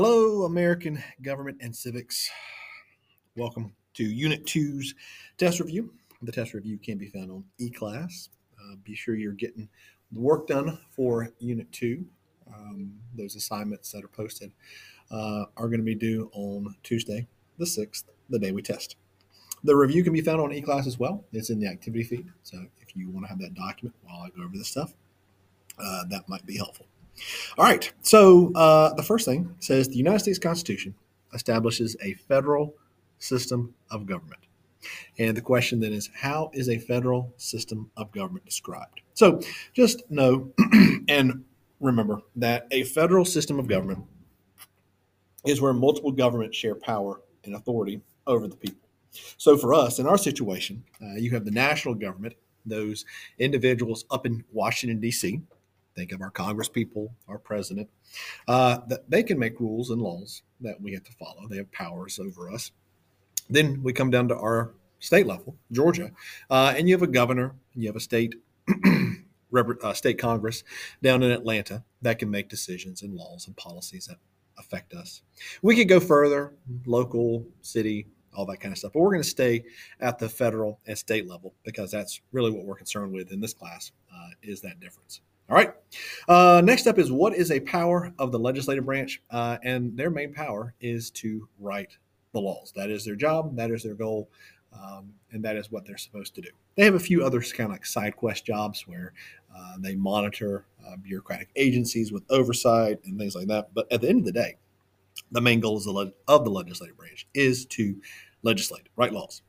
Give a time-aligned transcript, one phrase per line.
[0.00, 2.30] Hello, American government and civics.
[3.34, 4.94] Welcome to Unit 2's
[5.38, 5.92] test review.
[6.22, 8.28] The test review can be found on eClass.
[8.56, 9.68] Uh, be sure you're getting
[10.12, 12.06] the work done for Unit 2.
[12.46, 14.52] Um, those assignments that are posted
[15.10, 17.26] uh, are going to be due on Tuesday,
[17.58, 18.94] the 6th, the day we test.
[19.64, 21.24] The review can be found on eClass as well.
[21.32, 22.28] It's in the activity feed.
[22.44, 24.94] So if you want to have that document while I go over this stuff,
[25.76, 26.86] uh, that might be helpful.
[27.56, 27.90] All right.
[28.02, 30.94] So uh, the first thing says the United States Constitution
[31.34, 32.74] establishes a federal
[33.18, 34.40] system of government.
[35.18, 39.00] And the question then is how is a federal system of government described?
[39.14, 39.40] So
[39.74, 40.52] just know
[41.08, 41.44] and
[41.80, 44.04] remember that a federal system of government
[45.44, 48.88] is where multiple governments share power and authority over the people.
[49.36, 52.34] So for us, in our situation, uh, you have the national government,
[52.66, 53.04] those
[53.38, 55.40] individuals up in Washington, D.C.,
[55.98, 57.88] think of our Congress people, our president,
[58.46, 61.48] uh, that they can make rules and laws that we have to follow.
[61.48, 62.70] They have powers over us.
[63.50, 66.12] Then we come down to our state level, Georgia,
[66.50, 68.34] uh, and you have a governor, you have a state.
[69.82, 70.62] uh, state Congress
[71.02, 74.18] down in Atlanta that can make decisions and laws and policies that
[74.58, 75.22] affect us.
[75.62, 76.52] We could go further,
[76.84, 78.92] local, city, all that kind of stuff.
[78.92, 79.64] But we're going to stay
[80.00, 83.54] at the federal and state level because that's really what we're concerned with in this
[83.54, 85.22] class uh, is that difference.
[85.48, 85.72] All right.
[86.28, 89.22] Uh, next up is what is a power of the legislative branch?
[89.30, 91.96] Uh, and their main power is to write
[92.32, 92.72] the laws.
[92.76, 93.56] That is their job.
[93.56, 94.28] That is their goal.
[94.72, 96.50] Um, and that is what they're supposed to do.
[96.76, 99.14] They have a few other kind of like side quest jobs where
[99.56, 103.72] uh, they monitor uh, bureaucratic agencies with oversight and things like that.
[103.72, 104.56] But at the end of the day,
[105.32, 107.96] the main goal of the, of the legislative branch is to
[108.42, 109.42] legislate, write laws.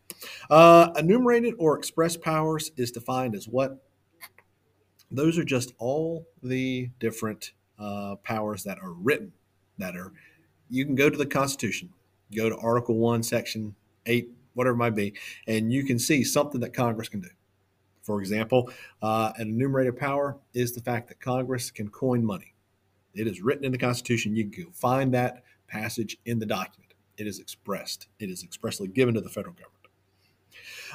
[0.49, 3.83] Uh, enumerated or express powers is defined as what?
[5.11, 9.31] Those are just all the different uh, powers that are written
[9.77, 10.11] that are
[10.69, 11.89] you can go to the constitution
[12.35, 15.13] go to article 1 section 8 whatever it might be
[15.47, 17.29] and you can see something that congress can do.
[18.01, 18.69] For example
[19.01, 22.53] uh, an enumerated power is the fact that congress can coin money.
[23.13, 24.35] It is written in the constitution.
[24.35, 26.93] You can find that passage in the document.
[27.17, 28.07] It is expressed.
[28.19, 29.75] It is expressly given to the federal government.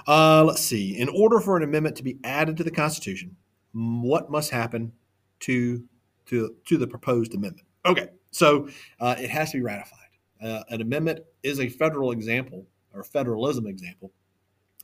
[0.06, 0.98] Uh, let's see.
[0.98, 3.36] In order for an amendment to be added to the constitution
[3.74, 4.92] what must happen
[5.40, 5.82] to
[6.26, 7.66] to to the proposed amendment.
[7.86, 8.68] Okay, so
[9.00, 9.98] uh, it has to be ratified.
[10.42, 14.12] Uh, an amendment is a federal example or federalism example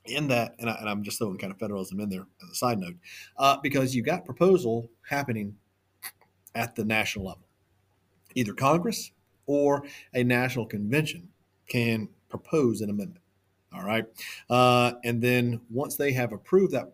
[0.06, 2.78] in that, and, I, am just throwing kind of federalism in there as a side
[2.78, 2.96] note,
[3.36, 5.54] uh, because you've got proposal happening
[6.54, 7.46] at the national level.
[8.34, 9.12] Either Congress
[9.46, 9.84] or
[10.14, 11.28] a national convention
[11.68, 13.22] can propose an amendment.
[13.72, 14.04] All right.
[14.48, 16.92] Uh, and then once they have approved that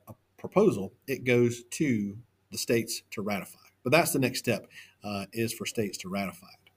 [0.49, 2.17] proposal, it goes to
[2.51, 3.59] the states to ratify.
[3.83, 4.67] But that's the next step
[5.05, 6.73] uh, is for states to ratify it.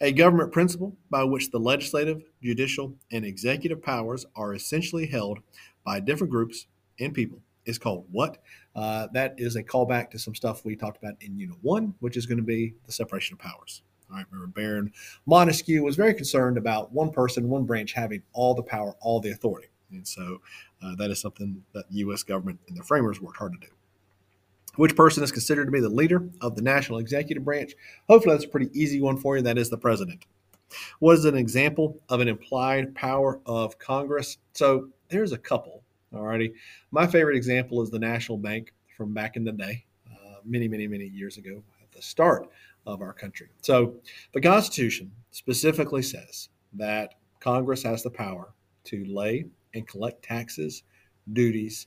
[0.00, 5.40] A government principle by which the legislative, judicial, and executive powers are essentially held
[5.84, 6.66] by different groups
[7.00, 8.38] and people is called what?
[8.76, 12.16] Uh, that is a callback to some stuff we talked about in Unit 1, which
[12.16, 13.82] is going to be the separation of powers.
[14.10, 14.92] All right, remember Baron
[15.26, 19.30] Montesquieu was very concerned about one person, one branch having all the power, all the
[19.30, 19.68] authority.
[19.90, 20.40] And so
[20.84, 22.22] uh, that is something that the U.S.
[22.22, 23.72] government and the framers worked hard to do.
[24.76, 27.74] Which person is considered to be the leader of the national executive branch?
[28.08, 29.42] Hopefully, that's a pretty easy one for you.
[29.42, 30.26] That is the president.
[30.98, 34.38] What is an example of an implied power of Congress?
[34.52, 35.82] So there's a couple.
[36.12, 36.52] Alrighty,
[36.90, 40.86] my favorite example is the National Bank from back in the day, uh, many, many,
[40.86, 42.48] many years ago, at the start
[42.86, 43.48] of our country.
[43.62, 43.94] So
[44.32, 48.52] the Constitution specifically says that Congress has the power
[48.84, 50.82] to lay and collect taxes,
[51.32, 51.86] duties,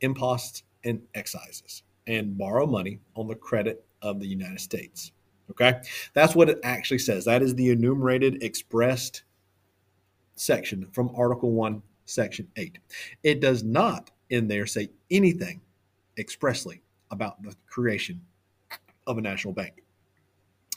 [0.00, 5.12] imposts, and excises, and borrow money on the credit of the United States.
[5.50, 5.80] Okay,
[6.12, 7.24] that's what it actually says.
[7.24, 9.22] That is the enumerated, expressed
[10.36, 12.78] section from Article 1, Section 8.
[13.22, 15.60] It does not in there say anything
[16.18, 18.20] expressly about the creation
[19.06, 19.82] of a national bank.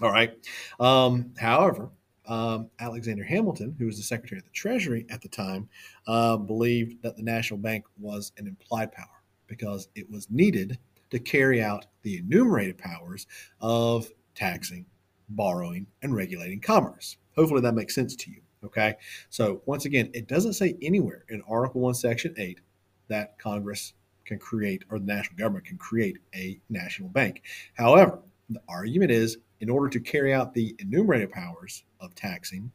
[0.02, 0.34] All right.
[0.80, 1.90] Um, however,
[2.28, 5.68] um, Alexander Hamilton, who was the Secretary of the Treasury at the time,
[6.08, 10.78] uh, believed that the national bank was an implied power because it was needed
[11.10, 13.28] to carry out the enumerated powers
[13.60, 14.86] of taxing,
[15.30, 17.18] borrowing, and regulating commerce.
[17.36, 18.42] Hopefully that makes sense to you.
[18.64, 18.96] Okay.
[19.30, 22.62] So, once again, it doesn't say anywhere in Article 1, Section 8
[23.08, 23.94] that Congress
[24.26, 27.42] can create or the national government can create a national bank.
[27.74, 28.20] However,
[28.50, 32.72] the argument is in order to carry out the enumerated powers of taxing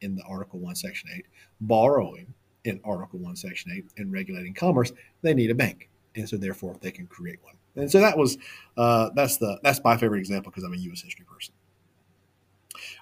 [0.00, 1.24] in the Article 1, Section 8,
[1.60, 2.34] borrowing
[2.64, 5.88] in Article 1, Section 8, and regulating commerce, they need a bank.
[6.14, 7.54] And so therefore they can create one.
[7.76, 8.36] And so that was
[8.76, 11.00] uh, that's the that's my favorite example because I'm a U.S.
[11.00, 11.54] history person.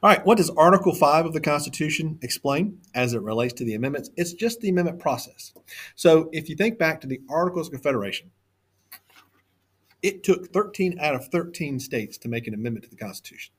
[0.02, 3.74] All right, what does Article 5 of the Constitution explain as it relates to the
[3.74, 4.10] amendments?
[4.16, 5.52] It's just the amendment process.
[5.94, 8.30] So if you think back to the Articles of Confederation,
[10.02, 13.52] it took 13 out of 13 states to make an amendment to the Constitution.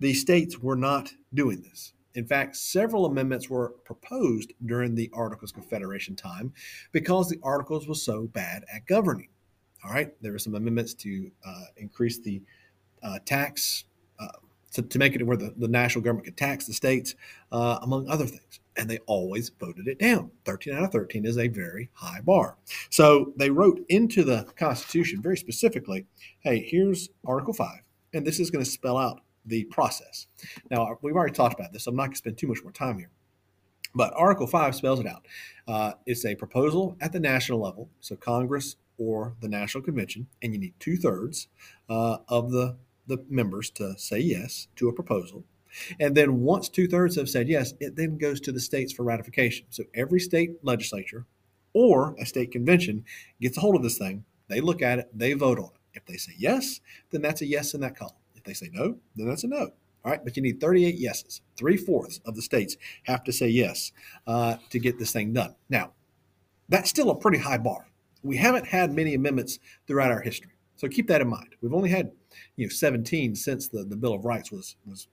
[0.00, 1.92] The states were not doing this.
[2.14, 6.52] In fact, several amendments were proposed during the Articles of Confederation time
[6.92, 9.28] because the Articles was so bad at governing.
[9.84, 12.42] All right, there were some amendments to uh, increase the
[13.02, 13.84] uh, tax
[14.18, 14.26] uh,
[14.72, 17.14] to, to make it where the, the national government could tax the states,
[17.52, 18.60] uh, among other things.
[18.78, 20.30] And they always voted it down.
[20.44, 22.56] 13 out of 13 is a very high bar.
[22.90, 26.06] So they wrote into the Constitution very specifically
[26.40, 27.68] hey, here's Article 5,
[28.14, 30.26] and this is going to spell out the process.
[30.70, 32.72] Now, we've already talked about this, so I'm not going to spend too much more
[32.72, 33.10] time here.
[33.94, 35.26] But Article 5 spells it out.
[35.66, 40.52] Uh, it's a proposal at the national level, so Congress or the National Convention, and
[40.52, 41.48] you need two thirds
[41.88, 42.76] uh, of the
[43.08, 45.44] the members to say yes to a proposal.
[46.00, 49.02] And then once two thirds have said yes, it then goes to the states for
[49.02, 49.66] ratification.
[49.70, 51.26] So every state legislature
[51.72, 53.04] or a state convention
[53.40, 54.24] gets a hold of this thing.
[54.48, 55.80] They look at it, they vote on it.
[55.94, 56.80] If they say yes,
[57.10, 58.14] then that's a yes in that column.
[58.34, 59.70] If they say no, then that's a no.
[60.04, 61.42] All right, but you need 38 yeses.
[61.56, 63.92] Three fourths of the states have to say yes
[64.26, 65.54] uh, to get this thing done.
[65.68, 65.92] Now,
[66.68, 67.88] that's still a pretty high bar.
[68.22, 70.52] We haven't had many amendments throughout our history.
[70.76, 71.56] So keep that in mind.
[71.60, 72.12] We've only had
[72.56, 75.08] you know 17 since the, the Bill of Rights was was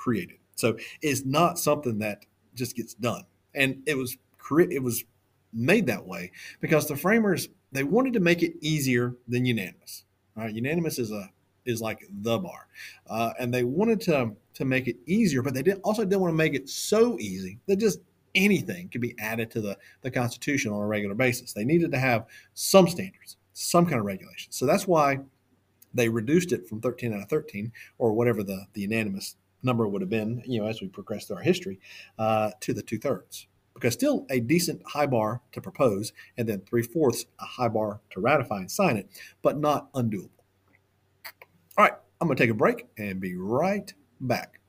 [0.00, 0.38] created.
[0.56, 2.24] So it's not something that
[2.54, 3.24] just gets done.
[3.54, 4.16] And it was
[4.50, 5.04] it was
[5.52, 10.04] made that way because the framers they wanted to make it easier than unanimous.
[10.34, 11.30] Right, unanimous is a
[11.66, 12.66] is like the bar,
[13.08, 16.32] uh, and they wanted to to make it easier, but they did also didn't want
[16.32, 18.00] to make it so easy that just
[18.34, 21.52] anything could be added to the the Constitution on a regular basis.
[21.52, 24.52] They needed to have some standards, some kind of regulation.
[24.52, 25.18] So that's why
[25.92, 30.02] they reduced it from 13 out of 13, or whatever the, the unanimous number would
[30.02, 31.80] have been, you know, as we progress through our history,
[32.18, 33.46] uh, to the two thirds.
[33.74, 38.00] Because still a decent high bar to propose, and then three fourths a high bar
[38.10, 39.08] to ratify and sign it,
[39.42, 40.30] but not undoable.
[41.78, 44.60] All right, I'm going to take a break and be right back.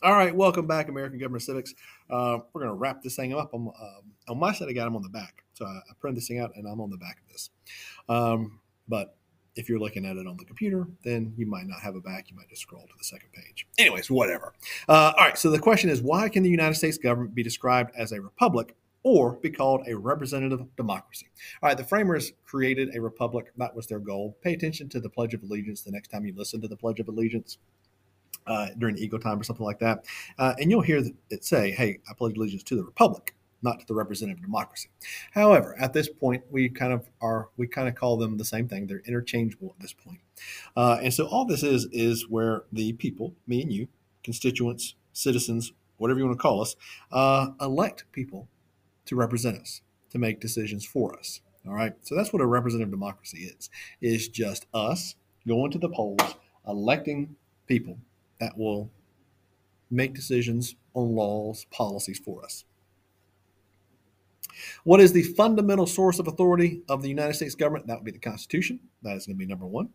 [0.00, 1.74] All right, welcome back, American Government Civics.
[2.08, 3.52] Uh, we're going to wrap this thing up.
[3.52, 5.42] Uh, on my side, I got them on the back.
[5.54, 7.50] So I, I printed this thing out and I'm on the back of this.
[8.08, 9.17] Um, but
[9.58, 12.30] if you're looking at it on the computer, then you might not have a back.
[12.30, 13.66] You might just scroll to the second page.
[13.76, 14.54] Anyways, whatever.
[14.88, 15.36] Uh, all right.
[15.36, 18.76] So the question is why can the United States government be described as a republic
[19.02, 21.26] or be called a representative democracy?
[21.60, 21.76] All right.
[21.76, 23.52] The framers created a republic.
[23.56, 24.36] That was their goal.
[24.42, 27.00] Pay attention to the Pledge of Allegiance the next time you listen to the Pledge
[27.00, 27.58] of Allegiance.
[28.46, 30.06] Uh, during Eagle time or something like that,
[30.38, 33.86] uh, and you'll hear it say, "Hey, I pledge allegiance to the republic." Not to
[33.86, 34.88] the representative democracy.
[35.32, 38.68] However, at this point, we kind of are we kind of call them the same
[38.68, 38.86] thing.
[38.86, 40.20] They're interchangeable at this point.
[40.76, 43.88] Uh, and so all this is is where the people, me and you,
[44.22, 46.76] constituents, citizens, whatever you want to call us,
[47.12, 48.48] uh, elect people
[49.06, 51.40] to represent us, to make decisions for us.
[51.66, 51.94] All right.
[52.02, 53.68] So that's what a representative democracy is.
[54.00, 55.16] Is just us
[55.46, 57.98] going to the polls, electing people
[58.38, 58.90] that will
[59.90, 62.64] make decisions on laws, policies for us.
[64.84, 67.86] What is the fundamental source of authority of the United States government?
[67.86, 68.80] That would be the Constitution.
[69.02, 69.90] That is going to be number one.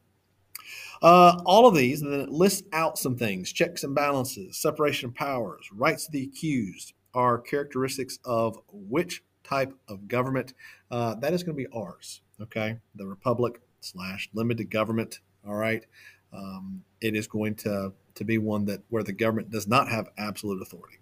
[1.02, 5.10] Uh, all of these, and then it lists out some things checks and balances, separation
[5.10, 10.54] of powers, rights of the accused are characteristics of which type of government.
[10.90, 12.78] Uh, that is going to be ours, okay?
[12.96, 15.86] The republic slash limited government, all right?
[16.32, 20.10] Um, it is going to, to be one that where the government does not have
[20.18, 20.98] absolute authority.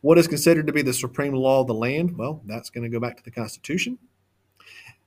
[0.00, 2.16] What is considered to be the supreme law of the land?
[2.16, 3.98] Well, that's going to go back to the Constitution.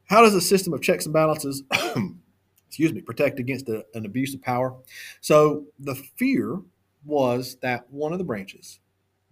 [0.05, 1.63] How does a system of checks and balances,
[2.67, 4.75] excuse me, protect against a, an abuse of power?
[5.21, 6.59] So the fear
[7.05, 8.79] was that one of the branches,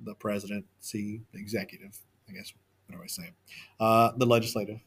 [0.01, 1.97] the presidency, the executive,
[2.29, 2.53] I guess,
[2.87, 3.31] what do I say,
[3.79, 4.79] uh, the legislative,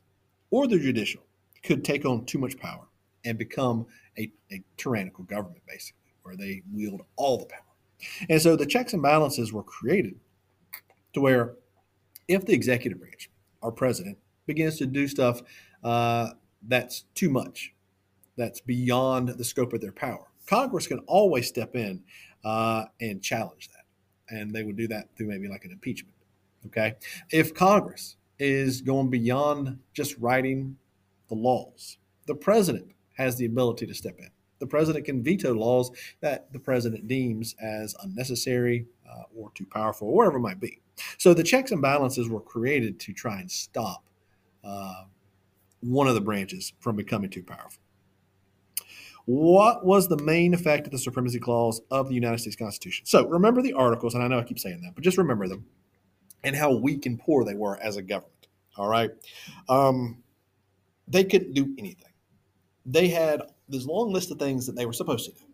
[0.51, 1.23] or the judicial,
[1.63, 2.87] could take on too much power
[3.25, 7.63] and become a, a tyrannical government, basically, where they wield all the power.
[8.29, 10.15] And so the checks and balances were created
[11.19, 11.55] to where
[12.29, 13.31] if the executive branch,
[13.63, 15.43] our president, begins to do stuff
[15.85, 16.31] uh,
[16.67, 17.75] that's too much,
[18.37, 22.03] that's beyond the scope of their power, Congress can always step in
[22.45, 23.85] uh, and challenge that.
[24.35, 26.15] And they would do that through maybe like an impeachment.
[26.67, 26.95] Okay.
[27.31, 30.77] If Congress is going beyond just writing
[31.29, 34.29] the laws, the president has the ability to step in.
[34.59, 40.09] The president can veto laws that the president deems as unnecessary uh, or too powerful,
[40.09, 40.81] or whatever it might be.
[41.17, 44.05] So the checks and balances were created to try and stop
[44.65, 45.05] uh,
[45.81, 47.83] one of the branches from becoming too powerful.
[49.27, 53.07] what was the main effect of the supremacy clause of the United States Constitution?
[53.07, 55.67] So remember the articles, and I know I keep saying that, but just remember them
[56.45, 58.49] and how weak and poor they were as a government.
[58.77, 59.11] All right.
[59.69, 60.23] Um,
[61.07, 62.13] they couldn't do anything.
[62.87, 65.45] They had this long list of things that they were supposed to do.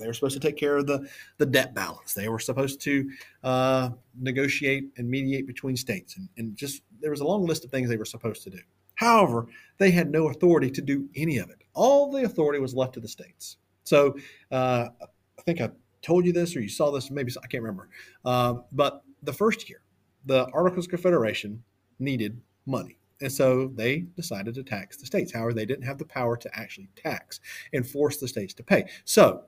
[0.00, 1.06] They were supposed to take care of the,
[1.36, 2.14] the debt balance.
[2.14, 3.10] They were supposed to
[3.44, 6.16] uh, negotiate and mediate between states.
[6.16, 8.60] And, and just there was a long list of things they were supposed to do.
[8.94, 9.46] However,
[9.78, 11.62] they had no authority to do any of it.
[11.74, 13.58] All the authority was left to the states.
[13.84, 14.16] So
[14.50, 15.70] uh, I think I
[16.02, 17.88] told you this or you saw this, maybe I can't remember.
[18.24, 19.82] Uh, but the first year,
[20.26, 21.62] the Articles of Confederation
[21.98, 22.99] needed money.
[23.20, 25.32] And so they decided to tax the states.
[25.32, 27.40] However, they didn't have the power to actually tax
[27.72, 28.88] and force the states to pay.
[29.04, 29.42] So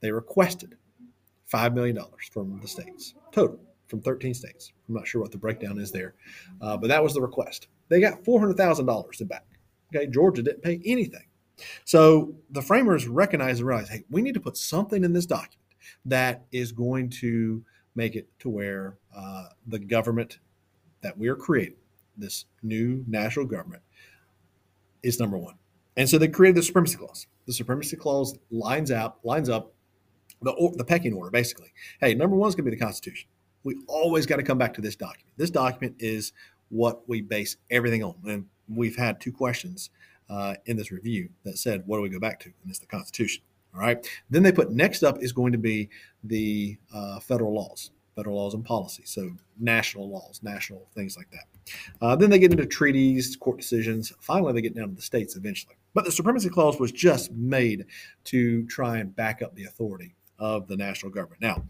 [0.00, 0.76] they requested
[1.52, 1.98] $5 million
[2.30, 4.72] from the states, total, from 13 states.
[4.88, 6.14] I'm not sure what the breakdown is there,
[6.60, 7.68] uh, but that was the request.
[7.88, 9.46] They got $400,000 back.
[9.94, 11.24] Okay, Georgia didn't pay anything.
[11.84, 15.58] So the framers recognized and realized, hey, we need to put something in this document
[16.06, 17.62] that is going to
[17.94, 20.38] make it to where uh, the government
[21.02, 21.76] that we are creating,
[22.20, 23.82] this new national government,
[25.02, 25.54] is number one.
[25.96, 27.26] And so they created the supremacy clause.
[27.46, 29.72] The supremacy clause lines out, lines up
[30.42, 31.72] the, the pecking order, basically.
[32.00, 33.28] Hey, number one is going to be the Constitution.
[33.64, 35.34] We always got to come back to this document.
[35.36, 36.32] This document is
[36.70, 38.14] what we base everything on.
[38.26, 39.90] And we've had two questions
[40.30, 42.46] uh, in this review that said, what do we go back to?
[42.46, 43.42] And it's the Constitution.
[43.74, 44.04] All right.
[44.30, 45.90] Then they put next up is going to be
[46.24, 49.02] the uh, federal laws, federal laws and policy.
[49.06, 51.74] So national laws, national things like that.
[52.00, 54.12] Uh, then they get into treaties, court decisions.
[54.20, 55.76] Finally, they get down to the states eventually.
[55.94, 57.86] But the supremacy clause was just made
[58.24, 61.42] to try and back up the authority of the national government.
[61.42, 61.64] Now,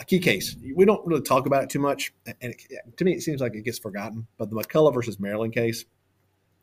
[0.00, 3.12] a key case, we don't really talk about it too much, and it, to me,
[3.12, 4.26] it seems like it gets forgotten.
[4.36, 5.84] But the McCulloch versus Maryland case,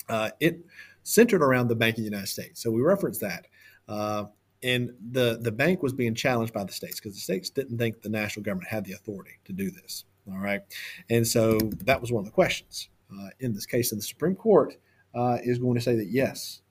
[0.09, 0.59] uh, it
[1.03, 2.61] centered around the Bank of the United States.
[2.61, 3.47] So we reference that.
[3.87, 4.25] Uh,
[4.61, 8.01] and the, the bank was being challenged by the states because the states didn't think
[8.01, 10.05] the national government had the authority to do this.
[10.29, 10.61] All right.
[11.09, 13.91] And so that was one of the questions uh, in this case.
[13.91, 14.75] And the Supreme Court
[15.15, 16.61] uh, is going to say that yes,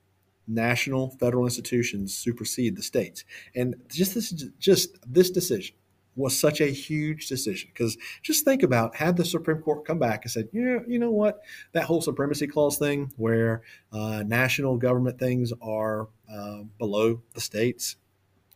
[0.47, 3.25] national federal institutions supersede the states.
[3.54, 5.75] And just this, just this decision
[6.18, 10.25] was such a huge decision because just think about had the Supreme Court come back
[10.25, 11.40] and said, yeah, you know what,
[11.72, 17.96] that whole supremacy clause thing where uh, national government things are uh, below the states,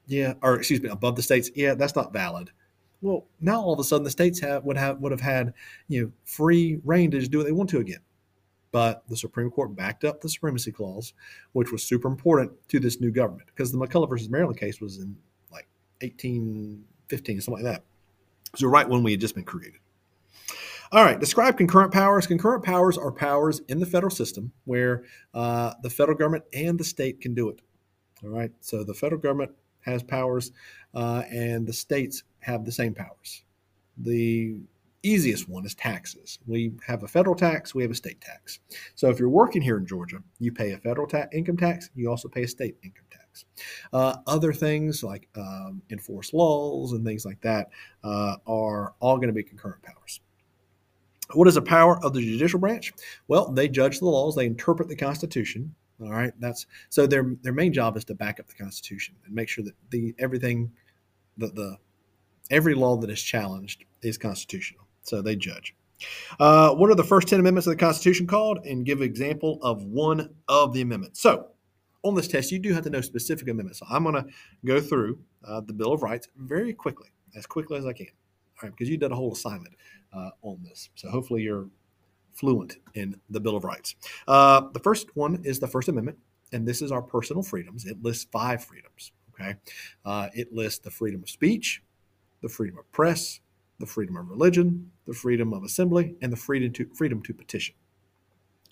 [0.06, 2.50] yeah, or excuse me, above the states, yeah, that's not valid.
[3.00, 5.54] Well, now all of a sudden the states have would have would have had
[5.88, 8.00] you know free reign to just do what they want to again.
[8.72, 11.12] But the Supreme Court backed up the supremacy clause,
[11.52, 14.98] which was super important to this new government because the McCulloch versus Maryland case was
[14.98, 15.16] in
[15.50, 15.68] like
[17.12, 17.84] 1815, something like that.
[18.56, 19.80] So right when we had just been created.
[20.92, 22.26] All right, describe concurrent powers.
[22.26, 26.84] Concurrent powers are powers in the federal system where uh, the federal government and the
[26.84, 27.62] state can do it.
[28.22, 30.52] All right, so the federal government has powers
[30.94, 33.42] uh, and the states have the same powers.
[33.96, 34.56] The
[35.02, 36.38] easiest one is taxes.
[36.46, 38.60] We have a federal tax, we have a state tax.
[38.94, 42.08] So if you're working here in Georgia, you pay a federal ta- income tax, you
[42.08, 43.21] also pay a state income tax.
[43.92, 47.70] Uh, other things like um, enforce laws and things like that
[48.04, 50.20] uh, are all going to be concurrent powers.
[51.34, 52.92] What is the power of the judicial branch?
[53.28, 55.74] Well, they judge the laws, they interpret the Constitution.
[56.00, 59.34] All right, that's so their their main job is to back up the Constitution and
[59.34, 60.72] make sure that the everything,
[61.38, 61.76] that the
[62.50, 64.84] every law that is challenged is constitutional.
[65.02, 65.74] So they judge.
[66.40, 68.66] Uh, what are the first 10 amendments of the Constitution called?
[68.66, 71.20] And give an example of one of the amendments.
[71.20, 71.48] So
[72.02, 73.78] on this test, you do have to know specific amendments.
[73.78, 74.26] So I'm going to
[74.64, 78.08] go through uh, the Bill of Rights very quickly, as quickly as I can.
[78.08, 79.74] All right, because you did a whole assignment
[80.12, 80.90] uh, on this.
[80.94, 81.68] So hopefully you're
[82.32, 83.94] fluent in the Bill of Rights.
[84.26, 86.18] Uh, the first one is the First Amendment,
[86.52, 87.84] and this is our personal freedoms.
[87.84, 89.12] It lists five freedoms.
[89.34, 89.54] Okay,
[90.04, 91.82] uh, it lists the freedom of speech,
[92.42, 93.40] the freedom of press,
[93.80, 97.74] the freedom of religion, the freedom of assembly, and the freedom to freedom to petition.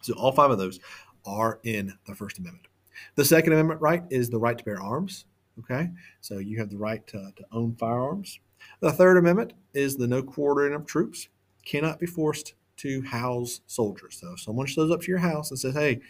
[0.02, 0.78] So all five of those
[1.24, 2.66] are in the First Amendment.
[3.14, 5.26] The Second Amendment right is the right to bear arms.
[5.58, 5.90] Okay,
[6.20, 8.40] so you have the right to, to own firearms.
[8.80, 11.28] The Third Amendment is the no quartering of troops
[11.64, 14.18] cannot be forced to house soldiers.
[14.20, 16.00] So if someone shows up to your house and says, "Hey,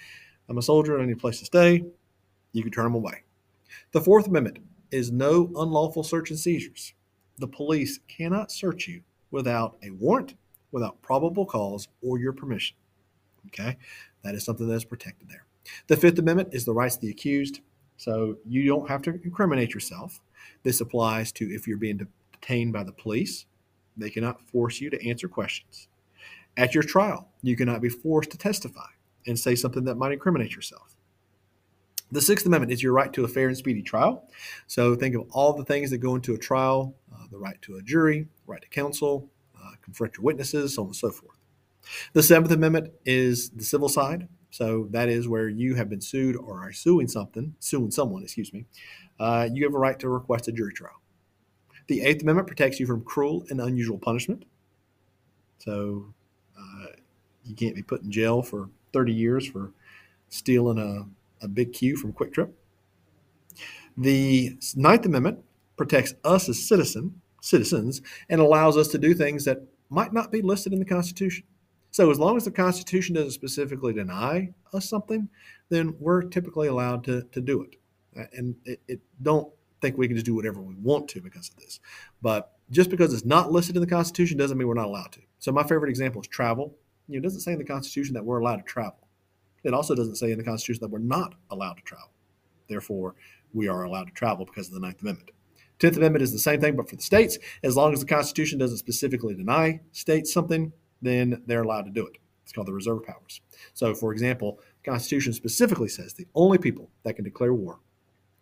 [0.49, 1.85] I'm a soldier, and I need a place to stay,"
[2.53, 3.23] you can turn them away.
[3.93, 4.59] The Fourth Amendment
[4.91, 6.95] is no unlawful search and seizures
[7.41, 10.35] the police cannot search you without a warrant,
[10.73, 12.77] without probable cause, or your permission.
[13.47, 13.77] Okay,
[14.23, 15.47] that is something that is protected there.
[15.87, 17.61] The Fifth Amendment is the rights of the accused.
[17.97, 20.21] So you don't have to incriminate yourself.
[20.63, 23.47] This applies to if you're being detained by the police,
[23.97, 25.89] they cannot force you to answer questions.
[26.57, 28.89] At your trial, you cannot be forced to testify
[29.27, 30.97] and say something that might incriminate yourself.
[32.13, 34.29] The Sixth Amendment is your right to a fair and speedy trial.
[34.67, 37.77] So think of all the things that go into a trial uh, the right to
[37.77, 41.37] a jury, right to counsel, uh, confront your witnesses, so on and so forth.
[42.13, 44.29] The Seventh Amendment is the civil side.
[44.51, 48.53] So that is where you have been sued or are suing something, suing someone, excuse
[48.53, 48.67] me.
[49.19, 51.01] Uh, you have a right to request a jury trial.
[51.87, 54.45] The Eighth Amendment protects you from cruel and unusual punishment.
[55.59, 56.13] So
[56.59, 56.87] uh,
[57.45, 59.73] you can't be put in jail for 30 years for
[60.29, 62.51] stealing a, a big Q from QuikTrip.
[63.97, 65.41] The Ninth Amendment
[65.77, 70.43] protects us as citizen, citizens and allows us to do things that might not be
[70.43, 71.45] listed in the Constitution.
[71.91, 75.29] So, as long as the Constitution doesn't specifically deny us something,
[75.71, 77.77] then we're typically allowed to, to do it.
[78.33, 81.57] And it, it, don't think we can just do whatever we want to because of
[81.57, 81.81] this.
[82.23, 85.21] But just because it's not listed in the Constitution doesn't mean we're not allowed to.
[85.39, 86.77] So, my favorite example is travel.
[87.09, 89.09] You know, it doesn't say in the Constitution that we're allowed to travel.
[89.65, 92.11] It also doesn't say in the Constitution that we're not allowed to travel.
[92.69, 93.17] Therefore,
[93.53, 95.33] we are allowed to travel because of the Ninth Amendment.
[95.81, 98.59] Tenth Amendment is the same thing, but for the states, as long as the Constitution
[98.59, 102.17] doesn't specifically deny states something, then they're allowed to do it.
[102.45, 103.41] It's called the reserve powers.
[103.75, 107.79] So, for example, the Constitution specifically says the only people that can declare war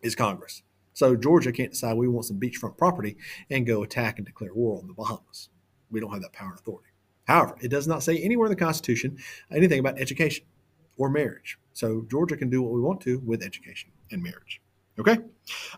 [0.01, 0.63] is Congress.
[0.95, 3.17] So Georgia can't decide we want some beachfront property
[3.51, 5.49] and go attack and declare war on the Bahamas.
[5.91, 6.89] We don't have that power and authority.
[7.25, 9.19] However, it does not say anywhere in the Constitution
[9.53, 10.45] anything about education
[10.97, 11.59] or marriage.
[11.73, 14.61] So Georgia can do what we want to with education and marriage.
[14.99, 15.19] Okay.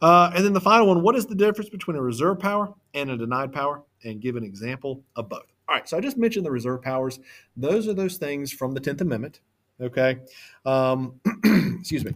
[0.00, 3.10] Uh, and then the final one what is the difference between a reserve power and
[3.10, 3.82] a denied power?
[4.04, 5.52] And give an example of both.
[5.70, 5.88] All right.
[5.88, 7.20] So I just mentioned the reserve powers.
[7.56, 9.38] Those are those things from the 10th Amendment.
[9.80, 10.18] Okay.
[10.66, 11.20] Um,
[11.78, 12.12] excuse me.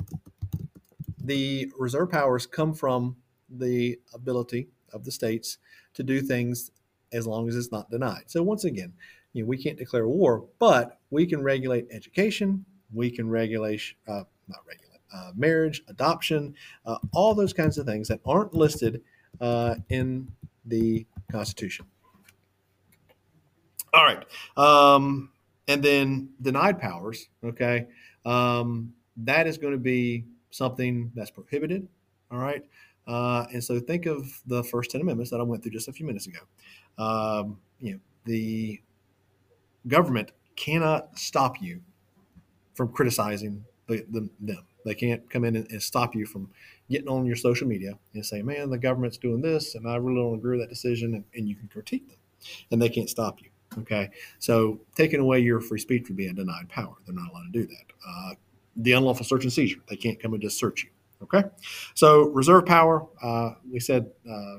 [1.23, 3.15] The reserve powers come from
[3.49, 5.59] the ability of the states
[5.95, 6.73] to do things
[7.13, 8.25] as long as it's not denied.
[8.27, 8.93] So once again,
[9.33, 12.65] you know, we can't declare war, but we can regulate education.
[12.93, 16.57] We can regulate, uh, not regulate uh, marriage, adoption,
[16.87, 19.01] uh, all those kinds of things that aren't listed
[19.41, 20.27] uh, in
[20.65, 21.87] the Constitution.
[23.95, 24.25] All right.
[24.57, 25.31] Um,
[25.69, 27.87] and then denied powers, okay,
[28.27, 31.87] um, that is going to be something that's prohibited.
[32.31, 32.65] All right.
[33.07, 35.93] Uh, and so think of the first 10 amendments that I went through just a
[35.93, 36.41] few minutes ago.
[36.99, 38.81] Um, you know, the
[39.87, 41.81] government cannot stop you
[42.75, 44.67] from criticizing the, the, them.
[44.85, 46.51] They can't come in and, and, stop you from
[46.91, 50.17] getting on your social media and say, man, the government's doing this, and I really
[50.17, 52.19] don't agree with that decision, and, and you can critique them,
[52.71, 53.49] and they can't stop you.
[53.79, 56.95] Okay, so taking away your free speech would be a denied power.
[57.05, 57.93] They're not allowed to do that.
[58.07, 58.35] Uh,
[58.77, 60.91] the unlawful search and seizure, they can't come and just search you.
[61.23, 61.43] Okay,
[61.95, 64.57] so reserve power, uh, we said uh,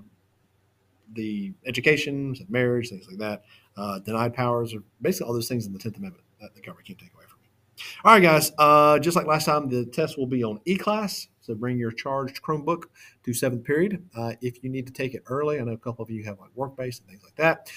[1.13, 3.43] the education, marriage, things like that.
[3.77, 6.87] Uh, denied powers are basically all those things in the Tenth Amendment that the government
[6.87, 7.39] can't take away from.
[7.43, 7.83] You.
[8.03, 8.51] All right, guys.
[8.57, 11.27] Uh, just like last time, the test will be on eClass.
[11.41, 12.85] So bring your charged Chromebook
[13.23, 14.03] to seventh period.
[14.15, 16.39] Uh, if you need to take it early, I know a couple of you have
[16.39, 17.69] like work-based and things like that.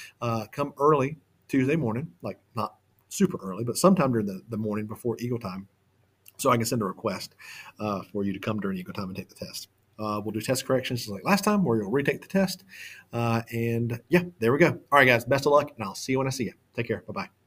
[0.53, 1.19] Come early
[1.49, 2.77] Tuesday morning, like not
[3.09, 5.69] super early, but sometime during the, the morning before Eagle time,
[6.37, 7.35] so I can send a request
[7.81, 9.69] uh, for you to come during Eagle time and take the test.
[9.99, 12.65] Uh, we'll do test corrections just like last time, where you'll retake the test.
[13.13, 14.69] Uh, and yeah, there we go.
[14.69, 15.25] All right, guys.
[15.25, 16.53] Best of luck, and I'll see you when I see you.
[16.75, 17.03] Take care.
[17.07, 17.38] Bye bye.